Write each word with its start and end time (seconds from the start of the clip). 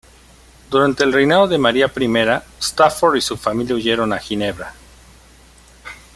Durante 0.71 1.03
el 1.03 1.13
reinado 1.13 1.47
de 1.47 1.59
María 1.59 1.85
I, 1.85 2.41
Stafford 2.59 3.17
y 3.17 3.21
su 3.21 3.37
familia 3.37 3.75
huyeron 3.75 4.11
a 4.13 4.17
Ginebra. 4.17 4.73